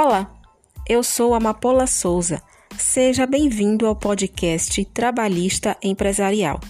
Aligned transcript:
Olá, 0.00 0.30
eu 0.88 1.02
sou 1.02 1.34
Amapola 1.34 1.84
Souza. 1.84 2.40
Seja 2.78 3.26
bem-vindo 3.26 3.84
ao 3.84 3.96
podcast 3.96 4.84
Trabalhista 4.84 5.76
Empresarial. 5.82 6.60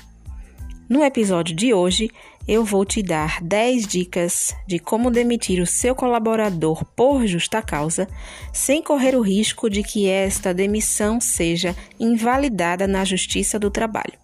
No 0.89 1.04
episódio 1.04 1.54
de 1.54 1.75
hoje, 1.75 2.11
eu 2.49 2.64
vou 2.64 2.86
te 2.86 3.03
dar 3.03 3.43
10 3.43 3.86
dicas 3.86 4.57
de 4.67 4.79
como 4.79 5.11
demitir 5.11 5.61
o 5.61 5.67
seu 5.67 5.95
colaborador 5.95 6.82
por 6.96 7.27
justa 7.27 7.61
causa, 7.61 8.09
sem 8.50 8.82
correr 8.82 9.14
o 9.14 9.21
risco 9.21 9.68
de 9.68 9.82
que 9.82 10.08
esta 10.08 10.54
demissão 10.54 11.21
seja 11.21 11.76
invalidada 12.00 12.86
na 12.86 13.04
Justiça 13.04 13.58
do 13.58 13.71
Trabalho. 13.71 14.18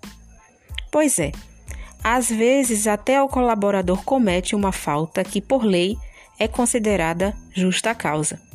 Pois 0.91 1.19
é, 1.19 1.31
às 2.03 2.31
vezes 2.31 2.87
até 2.87 3.23
o 3.23 3.29
colaborador 3.29 4.03
comete 4.03 4.57
uma 4.57 4.73
falta 4.73 5.23
que, 5.23 5.43
por 5.43 5.63
lei, 5.63 5.95
é 6.39 6.49
considerada 6.49 7.37
justa 7.55 7.95
causa. 7.95 8.54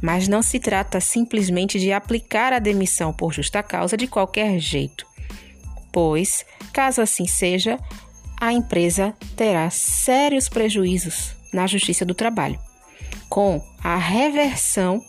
Mas 0.00 0.28
não 0.28 0.42
se 0.42 0.60
trata 0.60 1.00
simplesmente 1.00 1.78
de 1.78 1.92
aplicar 1.92 2.52
a 2.52 2.58
demissão 2.58 3.12
por 3.12 3.32
justa 3.32 3.62
causa 3.62 3.96
de 3.96 4.06
qualquer 4.06 4.58
jeito, 4.58 5.06
pois, 5.92 6.44
caso 6.72 7.00
assim 7.00 7.26
seja, 7.26 7.78
a 8.38 8.52
empresa 8.52 9.14
terá 9.34 9.70
sérios 9.70 10.48
prejuízos 10.48 11.34
na 11.52 11.66
Justiça 11.66 12.04
do 12.04 12.14
Trabalho, 12.14 12.58
com 13.28 13.62
a 13.82 13.96
reversão 13.96 15.02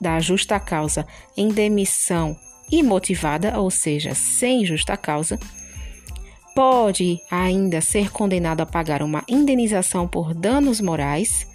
da 0.00 0.18
justa 0.20 0.58
causa 0.58 1.06
em 1.36 1.48
demissão 1.48 2.36
imotivada, 2.70 3.58
ou 3.60 3.70
seja, 3.70 4.14
sem 4.14 4.64
justa 4.64 4.96
causa, 4.96 5.38
pode 6.54 7.20
ainda 7.30 7.80
ser 7.80 8.10
condenado 8.10 8.60
a 8.60 8.66
pagar 8.66 9.02
uma 9.02 9.22
indenização 9.28 10.08
por 10.08 10.34
danos 10.34 10.80
morais, 10.80 11.46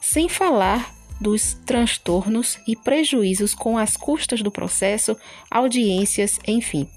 sem 0.00 0.28
falar 0.28 0.93
dos 1.20 1.54
transtornos 1.66 2.58
e 2.66 2.76
prejuízos 2.76 3.54
com 3.54 3.78
as 3.78 3.96
custas 3.96 4.42
do 4.42 4.50
processo, 4.50 5.16
audiências, 5.50 6.38
enfim. 6.46 6.88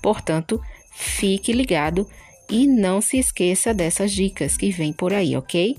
Portanto, 0.00 0.60
fique 0.92 1.52
ligado 1.52 2.08
e 2.48 2.66
não 2.66 3.00
se 3.00 3.18
esqueça 3.18 3.72
dessas 3.72 4.12
dicas 4.12 4.56
que 4.56 4.70
vem 4.70 4.92
por 4.92 5.12
aí, 5.12 5.36
ok? 5.36 5.76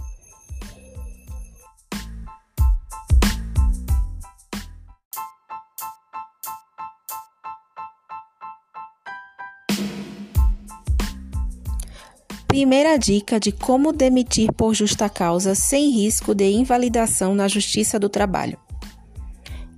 Primeira 12.56 12.98
dica 12.98 13.38
de 13.38 13.52
como 13.52 13.92
demitir 13.92 14.50
por 14.54 14.74
justa 14.74 15.10
causa 15.10 15.54
sem 15.54 15.92
risco 15.92 16.34
de 16.34 16.50
invalidação 16.50 17.36
na 17.36 17.50
Justiça 17.50 18.00
do 18.00 18.08
Trabalho. 18.08 18.58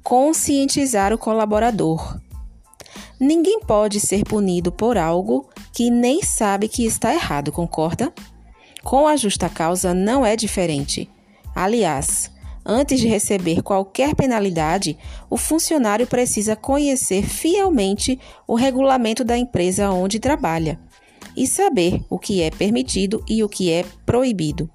Conscientizar 0.04 1.12
o 1.12 1.18
colaborador. 1.18 2.22
Ninguém 3.20 3.62
pode 3.62 4.00
ser 4.00 4.24
punido 4.24 4.72
por 4.72 4.96
algo 4.96 5.50
que 5.74 5.90
nem 5.90 6.22
sabe 6.22 6.68
que 6.68 6.86
está 6.86 7.12
errado, 7.12 7.52
concorda? 7.52 8.14
Com 8.84 9.08
a 9.08 9.16
justa 9.16 9.50
causa 9.50 9.92
não 9.92 10.24
é 10.24 10.36
diferente. 10.36 11.10
Aliás, 11.56 12.32
antes 12.64 13.00
de 13.00 13.08
receber 13.08 13.64
qualquer 13.64 14.14
penalidade, 14.14 14.96
o 15.32 15.36
funcionário 15.36 16.06
precisa 16.06 16.56
conhecer 16.56 17.24
fielmente 17.24 18.20
o 18.46 18.54
regulamento 18.54 19.24
da 19.24 19.36
empresa 19.36 19.90
onde 19.90 20.20
trabalha 20.20 20.80
e 21.38 21.46
saber 21.46 22.02
o 22.10 22.18
que 22.18 22.42
é 22.42 22.50
permitido 22.50 23.24
e 23.30 23.44
o 23.44 23.48
que 23.48 23.72
é 23.72 23.86
proibido. 24.06 24.68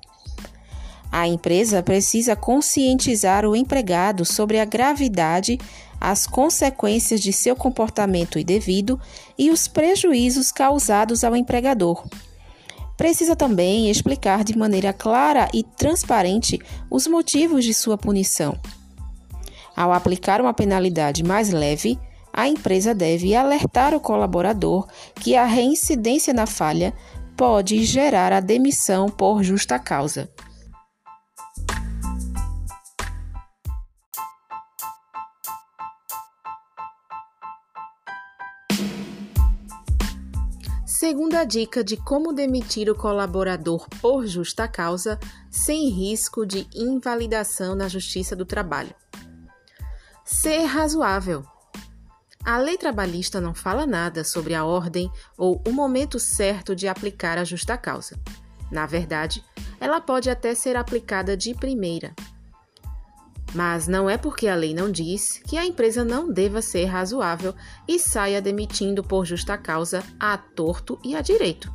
A 1.10 1.26
empresa 1.28 1.82
precisa 1.82 2.34
conscientizar 2.34 3.44
o 3.44 3.54
empregado 3.54 4.24
sobre 4.24 4.58
a 4.58 4.64
gravidade, 4.64 5.58
as 6.00 6.26
consequências 6.26 7.20
de 7.20 7.32
seu 7.32 7.54
comportamento 7.54 8.38
indevido 8.38 8.98
e 9.36 9.50
os 9.50 9.68
prejuízos 9.68 10.50
causados 10.50 11.22
ao 11.22 11.36
empregador. 11.36 12.02
Precisa 12.96 13.36
também 13.36 13.90
explicar 13.90 14.44
de 14.44 14.56
maneira 14.56 14.92
clara 14.92 15.48
e 15.52 15.62
transparente 15.62 16.58
os 16.88 17.06
motivos 17.06 17.64
de 17.64 17.74
sua 17.74 17.98
punição. 17.98 18.58
Ao 19.76 19.92
aplicar 19.92 20.40
uma 20.40 20.54
penalidade 20.54 21.22
mais 21.22 21.50
leve, 21.50 21.98
a 22.32 22.48
empresa 22.48 22.94
deve 22.94 23.34
alertar 23.34 23.94
o 23.94 24.00
colaborador 24.00 24.88
que 25.16 25.36
a 25.36 25.44
reincidência 25.44 26.32
na 26.32 26.46
falha 26.46 26.94
pode 27.36 27.84
gerar 27.84 28.32
a 28.32 28.40
demissão 28.40 29.08
por 29.08 29.42
justa 29.42 29.78
causa. 29.78 30.30
Segunda 40.86 41.44
dica 41.44 41.82
de 41.82 41.96
como 41.96 42.32
demitir 42.32 42.88
o 42.88 42.94
colaborador 42.94 43.88
por 44.00 44.24
justa 44.24 44.68
causa 44.68 45.18
sem 45.50 45.88
risco 45.88 46.46
de 46.46 46.64
invalidação 46.72 47.74
na 47.74 47.88
Justiça 47.88 48.36
do 48.36 48.46
Trabalho. 48.46 48.94
Ser 50.24 50.62
razoável. 50.62 51.44
A 52.44 52.58
lei 52.58 52.76
trabalhista 52.76 53.40
não 53.40 53.54
fala 53.54 53.86
nada 53.86 54.24
sobre 54.24 54.52
a 54.52 54.64
ordem 54.64 55.10
ou 55.38 55.62
o 55.66 55.70
momento 55.70 56.18
certo 56.18 56.74
de 56.74 56.88
aplicar 56.88 57.38
a 57.38 57.44
justa 57.44 57.78
causa. 57.78 58.18
Na 58.70 58.84
verdade, 58.84 59.44
ela 59.78 60.00
pode 60.00 60.28
até 60.28 60.52
ser 60.54 60.76
aplicada 60.76 61.36
de 61.36 61.54
primeira. 61.54 62.12
Mas 63.54 63.86
não 63.86 64.10
é 64.10 64.16
porque 64.16 64.48
a 64.48 64.56
lei 64.56 64.74
não 64.74 64.90
diz 64.90 65.40
que 65.46 65.56
a 65.56 65.64
empresa 65.64 66.04
não 66.04 66.32
deva 66.32 66.60
ser 66.62 66.86
razoável 66.86 67.54
e 67.86 67.98
saia 67.98 68.42
demitindo 68.42 69.04
por 69.04 69.24
justa 69.24 69.56
causa 69.56 70.02
a 70.18 70.36
torto 70.36 70.98
e 71.04 71.14
a 71.14 71.20
direito. 71.20 71.72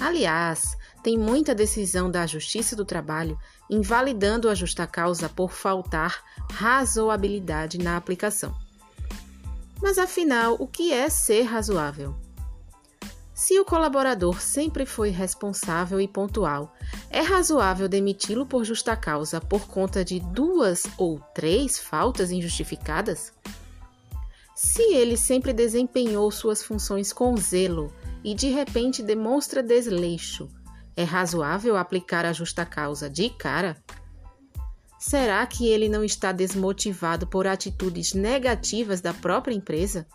Aliás, 0.00 0.76
tem 1.02 1.18
muita 1.18 1.54
decisão 1.54 2.10
da 2.10 2.26
Justiça 2.26 2.74
do 2.74 2.84
Trabalho 2.84 3.38
invalidando 3.70 4.48
a 4.48 4.54
justa 4.54 4.86
causa 4.86 5.28
por 5.28 5.52
faltar 5.52 6.22
razoabilidade 6.52 7.78
na 7.78 7.96
aplicação. 7.96 8.67
Mas 9.80 9.98
afinal, 9.98 10.56
o 10.58 10.66
que 10.66 10.92
é 10.92 11.08
ser 11.08 11.42
razoável? 11.42 12.14
Se 13.32 13.58
o 13.60 13.64
colaborador 13.64 14.40
sempre 14.40 14.84
foi 14.84 15.10
responsável 15.10 16.00
e 16.00 16.08
pontual, 16.08 16.74
é 17.08 17.20
razoável 17.20 17.88
demiti-lo 17.88 18.44
por 18.44 18.64
justa 18.64 18.96
causa 18.96 19.40
por 19.40 19.68
conta 19.68 20.04
de 20.04 20.18
duas 20.18 20.84
ou 20.98 21.20
três 21.32 21.78
faltas 21.78 22.32
injustificadas? 22.32 23.32
Se 24.56 24.82
ele 24.92 25.16
sempre 25.16 25.52
desempenhou 25.52 26.28
suas 26.32 26.64
funções 26.64 27.12
com 27.12 27.36
zelo 27.36 27.92
e 28.24 28.34
de 28.34 28.48
repente 28.48 29.04
demonstra 29.04 29.62
desleixo, 29.62 30.50
é 30.96 31.04
razoável 31.04 31.76
aplicar 31.76 32.26
a 32.26 32.32
justa 32.32 32.66
causa 32.66 33.08
de 33.08 33.30
cara? 33.30 33.76
Será 34.98 35.46
que 35.46 35.68
ele 35.68 35.88
não 35.88 36.02
está 36.02 36.32
desmotivado 36.32 37.26
por 37.26 37.46
atitudes 37.46 38.14
negativas 38.14 39.00
da 39.00 39.14
própria 39.14 39.54
empresa? 39.54 40.06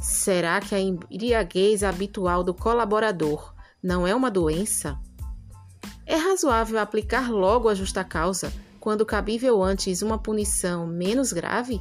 Será 0.00 0.60
que 0.60 0.74
a 0.74 0.80
embriaguez 0.80 1.82
habitual 1.82 2.44
do 2.44 2.52
colaborador 2.52 3.54
não 3.82 4.06
é 4.06 4.14
uma 4.14 4.30
doença? 4.30 4.98
É 6.04 6.16
razoável 6.16 6.78
aplicar 6.78 7.30
logo 7.30 7.68
a 7.68 7.74
justa 7.74 8.04
causa 8.04 8.52
quando 8.78 9.06
cabível 9.06 9.62
antes 9.62 10.02
uma 10.02 10.18
punição 10.18 10.86
menos 10.86 11.32
grave? 11.32 11.80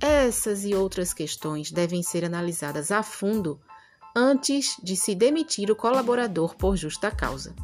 Essas 0.00 0.64
e 0.64 0.74
outras 0.74 1.12
questões 1.12 1.72
devem 1.72 2.02
ser 2.02 2.24
analisadas 2.24 2.92
a 2.92 3.02
fundo 3.02 3.60
antes 4.14 4.76
de 4.82 4.96
se 4.96 5.14
demitir 5.14 5.70
o 5.70 5.76
colaborador 5.76 6.54
por 6.56 6.76
justa 6.76 7.10
causa. 7.10 7.54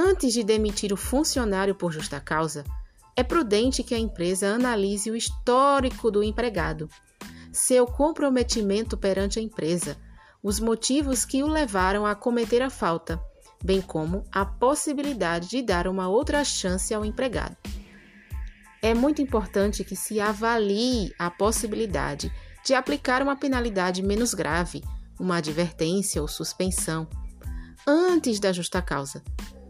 Antes 0.00 0.32
de 0.32 0.44
demitir 0.44 0.92
o 0.92 0.96
funcionário 0.96 1.74
por 1.74 1.90
justa 1.90 2.20
causa, 2.20 2.62
é 3.16 3.24
prudente 3.24 3.82
que 3.82 3.96
a 3.96 3.98
empresa 3.98 4.46
analise 4.54 5.10
o 5.10 5.16
histórico 5.16 6.08
do 6.08 6.22
empregado, 6.22 6.88
seu 7.50 7.84
comprometimento 7.84 8.96
perante 8.96 9.40
a 9.40 9.42
empresa, 9.42 9.96
os 10.40 10.60
motivos 10.60 11.24
que 11.24 11.42
o 11.42 11.48
levaram 11.48 12.06
a 12.06 12.14
cometer 12.14 12.62
a 12.62 12.70
falta, 12.70 13.20
bem 13.60 13.80
como 13.80 14.22
a 14.30 14.46
possibilidade 14.46 15.48
de 15.48 15.62
dar 15.62 15.88
uma 15.88 16.08
outra 16.08 16.44
chance 16.44 16.94
ao 16.94 17.04
empregado. 17.04 17.56
É 18.80 18.94
muito 18.94 19.20
importante 19.20 19.82
que 19.82 19.96
se 19.96 20.20
avalie 20.20 21.12
a 21.18 21.28
possibilidade 21.28 22.32
de 22.64 22.72
aplicar 22.72 23.20
uma 23.20 23.34
penalidade 23.34 24.00
menos 24.00 24.32
grave, 24.32 24.84
uma 25.18 25.38
advertência 25.38 26.22
ou 26.22 26.28
suspensão, 26.28 27.08
antes 27.84 28.38
da 28.38 28.52
justa 28.52 28.80
causa, 28.80 29.24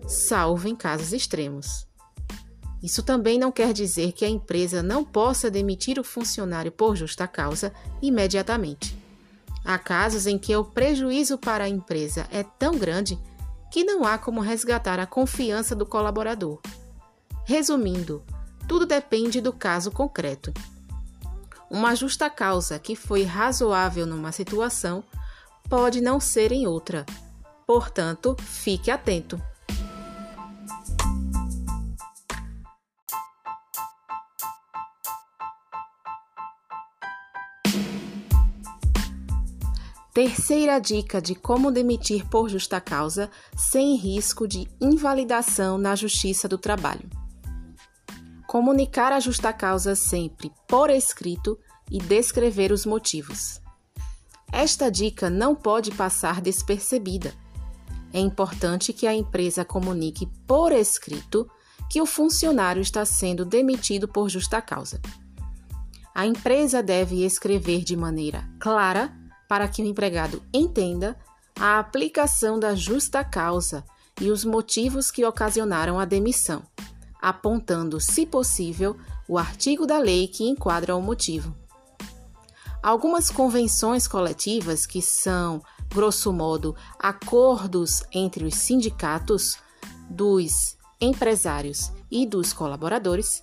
salvo 0.08 0.66
em 0.66 0.74
casos 0.74 1.12
extremos. 1.12 1.86
Isso 2.82 3.02
também 3.02 3.38
não 3.38 3.52
quer 3.52 3.74
dizer 3.74 4.12
que 4.12 4.24
a 4.24 4.28
empresa 4.28 4.82
não 4.82 5.04
possa 5.04 5.50
demitir 5.50 5.98
o 5.98 6.04
funcionário 6.04 6.72
por 6.72 6.96
justa 6.96 7.28
causa 7.28 7.72
imediatamente. 8.00 8.96
Há 9.64 9.78
casos 9.78 10.26
em 10.26 10.38
que 10.38 10.56
o 10.56 10.64
prejuízo 10.64 11.36
para 11.36 11.64
a 11.64 11.68
empresa 11.68 12.26
é 12.32 12.42
tão 12.42 12.78
grande 12.78 13.18
que 13.70 13.84
não 13.84 14.04
há 14.04 14.16
como 14.16 14.40
resgatar 14.40 14.98
a 14.98 15.06
confiança 15.06 15.74
do 15.74 15.84
colaborador. 15.84 16.58
Resumindo, 17.44 18.22
tudo 18.66 18.86
depende 18.86 19.42
do 19.42 19.52
caso 19.52 19.90
concreto. 19.90 20.54
Uma 21.70 21.94
justa 21.94 22.30
causa 22.30 22.78
que 22.78 22.96
foi 22.96 23.24
razoável 23.24 24.06
numa 24.06 24.32
situação 24.32 25.04
pode 25.68 26.00
não 26.00 26.18
ser 26.18 26.50
em 26.50 26.66
outra. 26.66 27.04
Portanto, 27.66 28.34
fique 28.40 28.90
atento. 28.90 29.38
Terceira 40.18 40.80
dica 40.80 41.22
de 41.22 41.36
como 41.36 41.70
demitir 41.70 42.26
por 42.28 42.48
justa 42.48 42.80
causa 42.80 43.30
sem 43.56 43.94
risco 43.94 44.48
de 44.48 44.66
invalidação 44.80 45.78
na 45.78 45.94
Justiça 45.94 46.48
do 46.48 46.58
Trabalho. 46.58 47.08
Comunicar 48.44 49.12
a 49.12 49.20
justa 49.20 49.52
causa 49.52 49.94
sempre 49.94 50.50
por 50.66 50.90
escrito 50.90 51.56
e 51.88 52.00
descrever 52.00 52.72
os 52.72 52.84
motivos. 52.84 53.60
Esta 54.50 54.90
dica 54.90 55.30
não 55.30 55.54
pode 55.54 55.92
passar 55.92 56.40
despercebida. 56.40 57.32
É 58.12 58.18
importante 58.18 58.92
que 58.92 59.06
a 59.06 59.14
empresa 59.14 59.64
comunique 59.64 60.26
por 60.48 60.72
escrito 60.72 61.48
que 61.88 62.00
o 62.00 62.06
funcionário 62.06 62.82
está 62.82 63.04
sendo 63.04 63.44
demitido 63.44 64.08
por 64.08 64.28
justa 64.28 64.60
causa. 64.60 65.00
A 66.12 66.26
empresa 66.26 66.82
deve 66.82 67.24
escrever 67.24 67.84
de 67.84 67.96
maneira 67.96 68.50
clara 68.58 69.16
para 69.48 69.66
que 69.66 69.82
o 69.82 69.86
empregado 69.86 70.42
entenda 70.52 71.16
a 71.58 71.78
aplicação 71.78 72.60
da 72.60 72.74
justa 72.74 73.24
causa 73.24 73.84
e 74.20 74.30
os 74.30 74.44
motivos 74.44 75.10
que 75.10 75.24
ocasionaram 75.24 75.98
a 75.98 76.04
demissão, 76.04 76.62
apontando, 77.20 77.98
se 77.98 78.26
possível, 78.26 78.96
o 79.26 79.38
artigo 79.38 79.86
da 79.86 79.98
lei 79.98 80.28
que 80.28 80.44
enquadra 80.44 80.94
o 80.94 81.02
motivo. 81.02 81.54
Algumas 82.82 83.30
convenções 83.30 84.06
coletivas, 84.06 84.86
que 84.86 85.02
são, 85.02 85.62
grosso 85.92 86.32
modo, 86.32 86.76
acordos 86.98 88.04
entre 88.12 88.44
os 88.44 88.54
sindicatos, 88.54 89.56
dos 90.08 90.76
empresários 91.00 91.92
e 92.10 92.26
dos 92.26 92.52
colaboradores, 92.52 93.42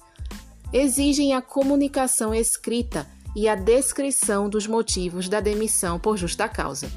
exigem 0.73 1.33
a 1.33 1.41
comunicação 1.41 2.33
escrita 2.33 3.07
e 3.35 3.49
a 3.49 3.55
descrição 3.55 4.49
dos 4.49 4.65
motivos 4.65 5.27
da 5.27 5.41
demissão 5.41 5.99
por 5.99 6.17
justa 6.17 6.47
causa. 6.47 6.89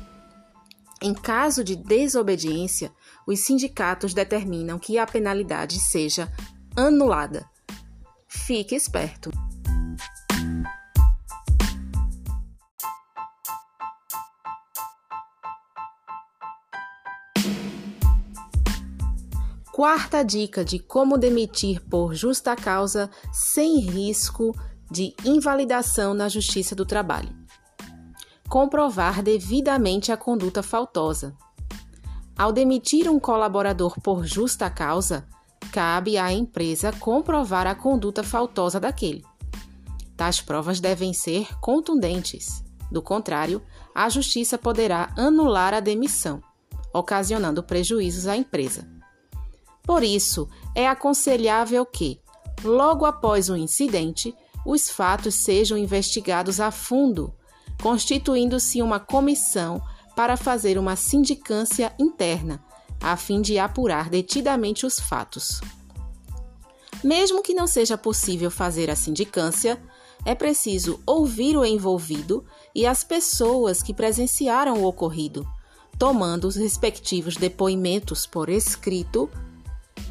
Em 1.01 1.13
caso 1.13 1.63
de 1.63 1.77
desobediência, 1.77 2.93
os 3.27 3.41
sindicatos 3.41 4.15
determinam 4.15 4.79
que 4.79 4.99
a 4.99 5.07
penalidade 5.07 5.79
seja 5.79 6.33
anulada. 6.77 7.49
Fique 8.29 8.75
esperto. 8.75 9.31
Quarta 19.73 20.25
dica 20.25 20.65
de 20.65 20.81
como 20.81 21.17
demitir 21.17 21.81
por 21.89 22.13
justa 22.13 22.57
causa 22.57 23.09
sem 23.33 23.79
risco 23.79 24.53
de 24.91 25.15
invalidação 25.25 26.15
na 26.15 26.29
Justiça 26.29 26.75
do 26.75 26.87
Trabalho. 26.87 27.37
Comprovar 28.49 29.23
devidamente 29.23 30.11
a 30.11 30.17
conduta 30.17 30.63
faltosa. 30.63 31.37
Ao 32.37 32.53
demitir 32.53 33.09
um 33.09 33.19
colaborador 33.19 34.01
por 34.01 34.25
justa 34.25 34.71
causa, 34.71 35.27
cabe 35.73 36.17
à 36.17 36.33
empresa 36.33 36.93
comprovar 36.93 37.67
a 37.67 37.75
conduta 37.75 38.23
faltosa 38.23 38.81
daquele. 38.81 39.25
Tais 40.17 40.41
provas 40.41 40.81
devem 40.81 41.13
ser 41.13 41.47
contundentes. 41.61 42.65
Do 42.91 43.03
contrário, 43.03 43.63
a 43.95 44.09
Justiça 44.09 44.57
poderá 44.57 45.13
anular 45.17 45.75
a 45.75 45.81
demissão, 45.81 46.43
ocasionando 46.93 47.63
prejuízos 47.63 48.27
à 48.27 48.37
empresa. 48.37 48.89
Por 49.83 50.03
isso, 50.03 50.49
é 50.75 50.89
aconselhável 50.89 51.85
que, 51.85 52.21
logo 52.65 53.05
após 53.05 53.49
o 53.49 53.57
incidente, 53.57 54.35
os 54.71 54.91
fatos 54.91 55.35
sejam 55.35 55.79
investigados 55.79 56.61
a 56.61 56.71
fundo, 56.71 57.33
constituindo-se 57.81 58.83
uma 58.83 59.01
comissão 59.01 59.81
para 60.15 60.37
fazer 60.37 60.77
uma 60.77 60.95
sindicância 60.95 61.91
interna, 61.99 62.63
a 63.01 63.17
fim 63.17 63.41
de 63.41 63.59
apurar 63.59 64.11
detidamente 64.11 64.85
os 64.85 65.01
fatos. 65.01 65.63
Mesmo 67.03 67.43
que 67.43 67.55
não 67.55 67.67
seja 67.67 67.97
possível 67.97 68.51
fazer 68.51 68.91
a 68.91 68.95
sindicância, 68.95 69.83
é 70.23 70.35
preciso 70.35 71.01
ouvir 71.07 71.57
o 71.57 71.65
envolvido 71.65 72.45
e 72.75 72.85
as 72.85 73.03
pessoas 73.03 73.83
que 73.83 73.95
presenciaram 73.95 74.83
o 74.83 74.85
ocorrido, 74.85 75.49
tomando 75.99 76.47
os 76.47 76.57
respectivos 76.57 77.39
depoimentos 77.39 78.27
por 78.27 78.51
escrito 78.51 79.31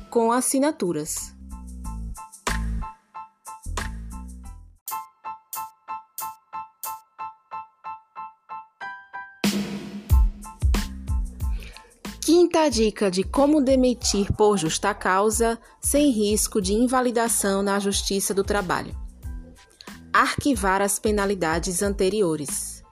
com 0.09 0.31
assinaturas. 0.31 1.36
Quinta 12.39 12.69
dica 12.69 13.09
de 13.09 13.23
como 13.23 13.59
demitir 13.59 14.31
por 14.33 14.59
justa 14.59 14.93
causa 14.93 15.59
sem 15.81 16.11
risco 16.11 16.61
de 16.61 16.71
invalidação 16.71 17.63
na 17.63 17.79
Justiça 17.79 18.31
do 18.31 18.43
Trabalho. 18.43 18.95
Arquivar 20.13 20.79
as 20.83 20.99
penalidades 20.99 21.81
anteriores. 21.81 22.83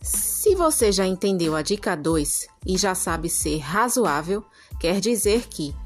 Se 0.00 0.54
você 0.54 0.90
já 0.90 1.06
entendeu 1.06 1.54
a 1.54 1.60
dica 1.60 1.94
2 1.94 2.46
e 2.66 2.78
já 2.78 2.94
sabe 2.94 3.28
ser 3.28 3.58
razoável, 3.58 4.42
quer 4.80 5.00
dizer 5.00 5.48
que, 5.48 5.76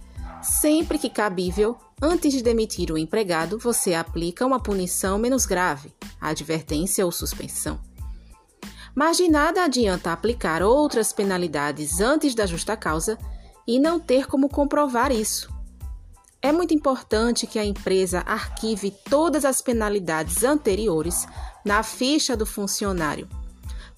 sempre 0.40 0.96
que 0.96 1.10
cabível, 1.10 1.76
antes 2.00 2.32
de 2.32 2.40
demitir 2.40 2.92
o 2.92 2.96
empregado, 2.96 3.58
você 3.58 3.94
aplica 3.94 4.46
uma 4.46 4.60
punição 4.60 5.18
menos 5.18 5.44
grave, 5.44 5.92
advertência 6.20 7.04
ou 7.04 7.10
suspensão. 7.10 7.80
Mas 8.96 9.18
de 9.18 9.28
nada 9.28 9.62
adianta 9.62 10.10
aplicar 10.10 10.62
outras 10.62 11.12
penalidades 11.12 12.00
antes 12.00 12.34
da 12.34 12.46
justa 12.46 12.74
causa 12.74 13.18
e 13.66 13.78
não 13.78 14.00
ter 14.00 14.26
como 14.26 14.48
comprovar 14.48 15.12
isso. 15.12 15.54
É 16.40 16.50
muito 16.50 16.72
importante 16.72 17.46
que 17.46 17.58
a 17.58 17.64
empresa 17.64 18.20
arquive 18.20 18.90
todas 19.10 19.44
as 19.44 19.60
penalidades 19.60 20.42
anteriores 20.42 21.26
na 21.62 21.82
ficha 21.82 22.34
do 22.34 22.46
funcionário, 22.46 23.28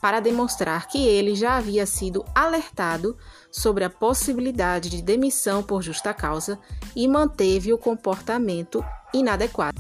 para 0.01 0.19
demonstrar 0.19 0.89
que 0.89 1.07
ele 1.07 1.37
já 1.37 1.59
havia 1.59 1.87
sido 1.87 2.25
alertado 2.35 3.17
sobre 3.53 3.85
a 3.85 3.91
possibilidade 3.91 4.91
de 4.91 5.01
demissão 5.01 5.63
por 5.63 5.81
justa 5.81 6.13
causa 6.13 6.59
e 6.97 7.07
manteve 7.07 7.73
o 7.73 7.79
comportamento 7.79 8.85
inadequado. 9.15 9.79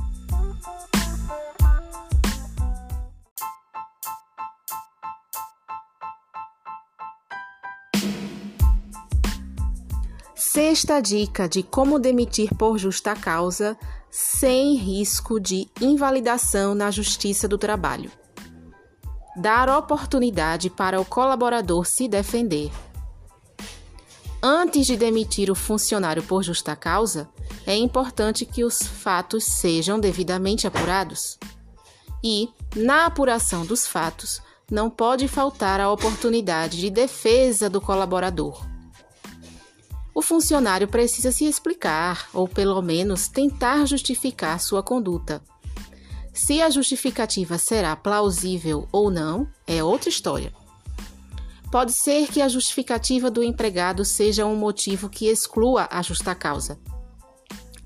Sexta 10.59 11.01
dica 11.01 11.49
de 11.49 11.63
como 11.63 12.01
demitir 12.01 12.53
por 12.53 12.79
justa 12.79 13.15
causa 13.15 13.79
sem 14.11 14.75
risco 14.75 15.39
de 15.39 15.69
invalidação 15.81 16.75
na 16.75 16.91
Justiça 16.91 17.47
do 17.47 17.57
Trabalho. 17.57 18.11
Dar 19.37 19.69
oportunidade 19.69 20.69
para 20.69 21.01
o 21.01 21.05
colaborador 21.05 21.87
se 21.87 22.09
defender. 22.09 22.73
Antes 24.43 24.85
de 24.85 24.97
demitir 24.97 25.49
o 25.49 25.55
funcionário 25.55 26.25
por 26.25 26.43
justa 26.43 26.75
causa, 26.75 27.29
é 27.65 27.77
importante 27.77 28.45
que 28.45 28.65
os 28.65 28.83
fatos 28.83 29.45
sejam 29.45 30.01
devidamente 30.01 30.67
apurados. 30.67 31.39
E, 32.21 32.49
na 32.75 33.07
apuração 33.07 33.65
dos 33.65 33.87
fatos, 33.87 34.43
não 34.69 34.91
pode 34.91 35.29
faltar 35.29 35.81
a 35.81 35.89
oportunidade 35.89 36.81
de 36.81 36.91
defesa 36.91 37.71
do 37.71 37.81
colaborador 37.81 38.68
o 40.19 40.21
funcionário 40.21 40.89
precisa 40.89 41.31
se 41.31 41.45
explicar 41.45 42.29
ou, 42.35 42.49
pelo 42.49 42.83
menos, 42.83 43.29
tentar 43.29 43.87
justificar 43.87 44.59
sua 44.59 44.83
conduta. 44.83 45.41
Se 46.35 46.61
a 46.61 46.69
justificativa 46.69 47.57
será 47.57 47.95
plausível 47.95 48.89
ou 48.91 49.13
não, 49.13 49.49
é 49.65 49.81
outra 49.81 50.09
história. 50.09 50.53
Pode 51.71 51.93
ser 51.93 52.27
que 52.27 52.43
a 52.43 52.49
justificativa 52.49 53.31
do 53.31 53.45
empregado 53.45 54.05
seja 54.05 54.45
um 54.45 54.57
motivo 54.57 55.09
que 55.09 55.29
exclua 55.29 55.87
a 55.89 56.03
justa 56.03 56.35
causa. 56.35 56.81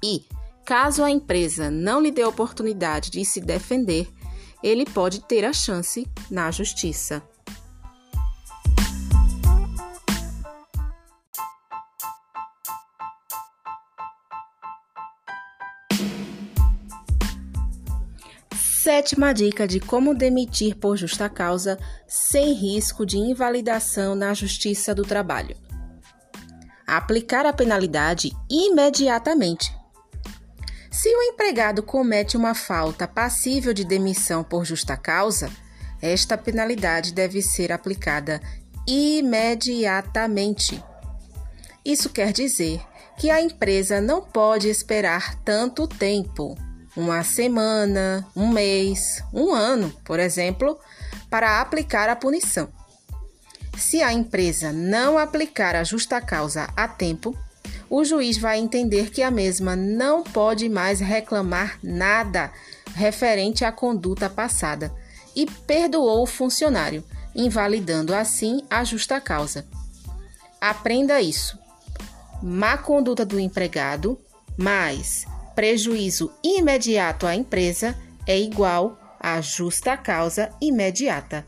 E, 0.03 0.25
caso 0.65 1.05
a 1.05 1.11
empresa 1.11 1.71
não 1.71 2.01
lhe 2.01 2.11
dê 2.11 2.25
oportunidade 2.25 3.11
de 3.11 3.27
se 3.27 3.43
defender, 3.43 4.09
ele 4.63 4.87
pode 4.87 5.21
ter 5.21 5.45
a 5.45 5.53
chance 5.53 6.07
na 6.31 6.51
justiça. 6.51 7.23
Sétima 18.83 19.33
dica 19.33 19.65
de 19.65 19.79
como 19.79 20.13
demitir 20.13 20.75
por 20.75 20.97
justa 20.97 21.29
causa 21.29 21.79
sem 22.05 22.53
risco 22.53 23.07
de 23.07 23.17
invalidação 23.17 24.17
na 24.17 24.35
Justiça 24.35 24.93
do 24.93 25.05
Trabalho. 25.05 25.57
Aplicar 26.85 27.47
a 27.47 27.53
penalidade 27.53 28.33
imediatamente. 28.51 29.73
Se 30.91 31.09
o 31.15 31.23
empregado 31.23 31.81
comete 31.81 32.37
uma 32.37 32.57
falta 32.57 33.07
passível 33.07 33.73
de 33.73 33.85
demissão 33.85 34.43
por 34.43 34.65
justa 34.65 34.97
causa, 34.97 35.49
esta 36.01 36.37
penalidade 36.37 37.15
deve 37.15 37.41
ser 37.41 37.71
aplicada 37.71 38.41
imediatamente. 38.85 40.83
Isso 41.85 42.11
quer 42.11 42.33
dizer 42.33 42.83
que 43.17 43.31
a 43.31 43.41
empresa 43.41 44.01
não 44.01 44.21
pode 44.21 44.69
esperar 44.69 45.37
tanto 45.45 45.87
tempo 45.87 46.59
uma 46.97 47.25
semana, 47.25 48.27
um 48.37 48.49
mês, 48.49 49.23
um 49.33 49.53
ano, 49.53 49.91
por 50.05 50.21
exemplo, 50.21 50.79
para 51.31 51.61
aplicar 51.61 52.09
a 52.09 52.17
punição. 52.17 52.69
Se 53.77 54.03
a 54.03 54.13
empresa 54.13 54.73
não 54.73 55.19
aplicar 55.19 55.75
a 55.75 55.85
justa 55.85 56.21
causa 56.21 56.69
a 56.77 56.87
tempo, 56.87 57.37
o 57.89 58.05
juiz 58.05 58.39
vai 58.39 58.59
entender 58.59 59.11
que 59.11 59.23
a 59.23 59.31
mesma 59.31 59.75
não 59.75 60.23
pode 60.23 60.69
mais 60.69 61.01
reclamar 61.01 61.79
nada 61.83 62.53
referente 62.95 63.65
à 63.65 63.73
conduta 63.73 64.29
passada 64.29 64.93
e 65.35 65.47
perdoou 65.47 66.23
o 66.23 66.27
funcionário, 66.27 67.03
invalidando 67.35 68.15
assim 68.15 68.63
a 68.69 68.85
justa 68.85 69.21
causa. 69.21 69.67
Aprenda 70.61 71.21
isso. 71.21 71.59
Má 72.43 72.77
conduta 72.77 73.25
do 73.25 73.41
empregado 73.41 74.19
mais 74.57 75.27
prejuízo 75.55 76.33
imediato 76.43 77.27
à 77.27 77.35
empresa 77.35 77.97
é 78.27 78.39
igual 78.39 78.99
a 79.21 79.41
justa 79.41 79.97
causa 79.97 80.51
imediata. 80.61 81.47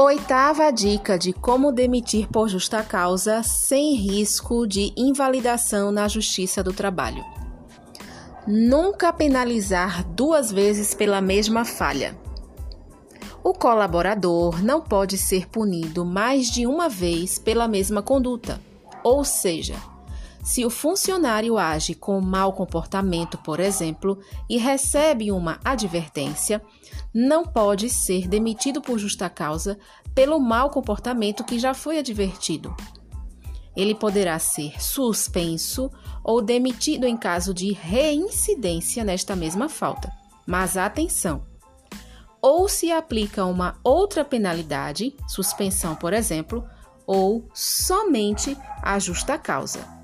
Oitava 0.00 0.70
dica 0.70 1.18
de 1.18 1.32
como 1.32 1.72
demitir 1.72 2.28
por 2.28 2.48
justa 2.48 2.84
causa 2.84 3.42
sem 3.42 3.96
risco 3.96 4.64
de 4.64 4.92
invalidação 4.96 5.90
na 5.90 6.06
Justiça 6.06 6.62
do 6.62 6.72
Trabalho. 6.72 7.24
Nunca 8.46 9.12
penalizar 9.12 10.04
duas 10.04 10.52
vezes 10.52 10.94
pela 10.94 11.20
mesma 11.20 11.64
falha. 11.64 12.16
O 13.48 13.54
colaborador 13.54 14.62
não 14.62 14.78
pode 14.78 15.16
ser 15.16 15.48
punido 15.48 16.04
mais 16.04 16.50
de 16.50 16.66
uma 16.66 16.86
vez 16.86 17.38
pela 17.38 17.66
mesma 17.66 18.02
conduta, 18.02 18.60
ou 19.02 19.24
seja, 19.24 19.74
se 20.44 20.66
o 20.66 20.70
funcionário 20.70 21.56
age 21.56 21.94
com 21.94 22.20
mau 22.20 22.52
comportamento, 22.52 23.38
por 23.38 23.58
exemplo, 23.58 24.18
e 24.50 24.58
recebe 24.58 25.32
uma 25.32 25.58
advertência, 25.64 26.62
não 27.14 27.42
pode 27.42 27.88
ser 27.88 28.28
demitido 28.28 28.82
por 28.82 28.98
justa 28.98 29.30
causa 29.30 29.78
pelo 30.14 30.38
mau 30.38 30.68
comportamento 30.68 31.42
que 31.42 31.58
já 31.58 31.72
foi 31.72 31.98
advertido. 31.98 32.76
Ele 33.74 33.94
poderá 33.94 34.38
ser 34.38 34.78
suspenso 34.78 35.90
ou 36.22 36.42
demitido 36.42 37.06
em 37.06 37.16
caso 37.16 37.54
de 37.54 37.72
reincidência 37.72 39.02
nesta 39.04 39.34
mesma 39.34 39.70
falta. 39.70 40.12
Mas 40.46 40.76
atenção! 40.76 41.47
Ou 42.40 42.68
se 42.68 42.92
aplica 42.92 43.44
uma 43.44 43.78
outra 43.82 44.24
penalidade, 44.24 45.16
suspensão, 45.26 45.94
por 45.94 46.12
exemplo, 46.12 46.64
ou 47.06 47.48
somente 47.52 48.56
a 48.82 48.98
justa 48.98 49.36
causa. 49.38 49.98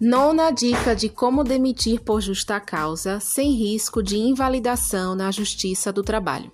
Nona 0.00 0.52
dica 0.52 0.94
de 0.94 1.08
como 1.08 1.42
demitir 1.42 2.00
por 2.00 2.20
justa 2.20 2.60
causa 2.60 3.18
sem 3.18 3.50
risco 3.50 4.00
de 4.00 4.16
invalidação 4.16 5.16
na 5.16 5.32
Justiça 5.32 5.92
do 5.92 6.04
Trabalho. 6.04 6.52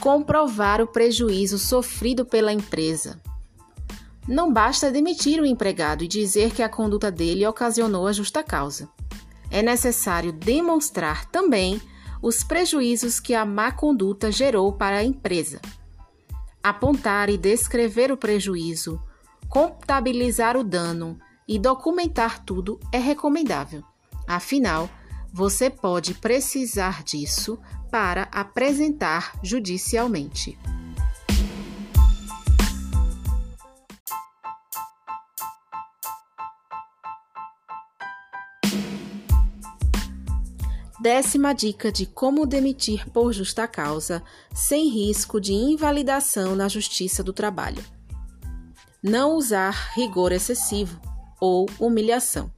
Comprovar 0.00 0.80
o 0.80 0.86
prejuízo 0.86 1.58
sofrido 1.58 2.24
pela 2.24 2.52
empresa. 2.52 3.20
Não 4.28 4.52
basta 4.52 4.90
demitir 4.90 5.40
o 5.40 5.46
empregado 5.46 6.04
e 6.04 6.08
dizer 6.08 6.52
que 6.52 6.62
a 6.62 6.68
conduta 6.68 7.10
dele 7.10 7.46
ocasionou 7.46 8.06
a 8.06 8.12
justa 8.12 8.42
causa. 8.42 8.86
É 9.50 9.62
necessário 9.62 10.30
demonstrar 10.30 11.24
também 11.30 11.80
os 12.20 12.44
prejuízos 12.44 13.18
que 13.18 13.32
a 13.32 13.46
má 13.46 13.72
conduta 13.72 14.30
gerou 14.30 14.70
para 14.70 14.98
a 14.98 15.04
empresa. 15.04 15.62
Apontar 16.62 17.30
e 17.30 17.38
descrever 17.38 18.12
o 18.12 18.18
prejuízo, 18.18 19.00
contabilizar 19.48 20.58
o 20.58 20.62
dano 20.62 21.18
e 21.46 21.58
documentar 21.58 22.44
tudo 22.44 22.78
é 22.92 22.98
recomendável. 22.98 23.82
Afinal, 24.26 24.90
você 25.32 25.70
pode 25.70 26.12
precisar 26.12 27.02
disso 27.02 27.58
para 27.90 28.24
apresentar 28.30 29.38
judicialmente. 29.42 30.58
Décima 41.00 41.54
dica 41.54 41.92
de 41.92 42.06
como 42.06 42.44
demitir 42.44 43.08
por 43.10 43.32
justa 43.32 43.68
causa, 43.68 44.20
sem 44.52 44.88
risco 44.88 45.40
de 45.40 45.52
invalidação 45.52 46.56
na 46.56 46.66
Justiça 46.66 47.22
do 47.22 47.32
Trabalho. 47.32 47.84
Não 49.00 49.36
usar 49.36 49.92
rigor 49.94 50.32
excessivo 50.32 51.00
ou 51.40 51.66
humilhação. 51.78 52.50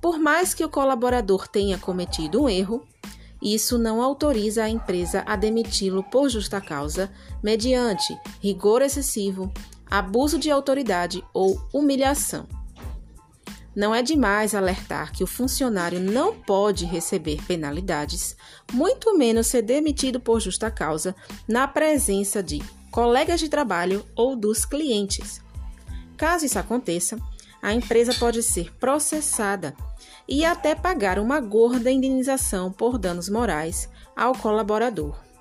Por 0.00 0.18
mais 0.18 0.54
que 0.54 0.64
o 0.64 0.70
colaborador 0.70 1.46
tenha 1.46 1.76
cometido 1.76 2.42
um 2.42 2.48
erro, 2.48 2.82
isso 3.42 3.76
não 3.76 4.00
autoriza 4.00 4.64
a 4.64 4.70
empresa 4.70 5.22
a 5.26 5.36
demiti-lo 5.36 6.02
por 6.02 6.30
justa 6.30 6.62
causa, 6.62 7.12
mediante 7.42 8.18
rigor 8.40 8.80
excessivo, 8.80 9.52
abuso 9.90 10.38
de 10.38 10.50
autoridade 10.50 11.22
ou 11.34 11.60
humilhação. 11.74 12.61
Não 13.74 13.94
é 13.94 14.02
demais 14.02 14.54
alertar 14.54 15.12
que 15.12 15.24
o 15.24 15.26
funcionário 15.26 15.98
não 15.98 16.34
pode 16.34 16.84
receber 16.84 17.42
penalidades, 17.46 18.36
muito 18.72 19.16
menos 19.16 19.46
ser 19.46 19.62
demitido 19.62 20.20
por 20.20 20.40
justa 20.40 20.70
causa, 20.70 21.16
na 21.48 21.66
presença 21.66 22.42
de 22.42 22.62
colegas 22.90 23.40
de 23.40 23.48
trabalho 23.48 24.04
ou 24.14 24.36
dos 24.36 24.66
clientes. 24.66 25.40
Caso 26.18 26.44
isso 26.44 26.58
aconteça, 26.58 27.18
a 27.62 27.72
empresa 27.72 28.12
pode 28.14 28.42
ser 28.42 28.72
processada 28.74 29.74
e 30.28 30.44
até 30.44 30.74
pagar 30.74 31.18
uma 31.18 31.40
gorda 31.40 31.90
indenização 31.90 32.70
por 32.70 32.98
danos 32.98 33.28
morais 33.28 33.88
ao 34.14 34.34
colaborador. 34.34 35.31